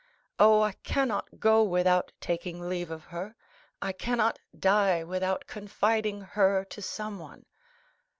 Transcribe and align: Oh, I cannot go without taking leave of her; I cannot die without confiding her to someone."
Oh, 0.39 0.61
I 0.63 0.71
cannot 0.71 1.39
go 1.39 1.61
without 1.61 2.11
taking 2.19 2.59
leave 2.67 2.89
of 2.89 3.03
her; 3.03 3.35
I 3.83 3.91
cannot 3.91 4.39
die 4.57 5.03
without 5.03 5.45
confiding 5.45 6.21
her 6.21 6.63
to 6.65 6.81
someone." 6.81 7.45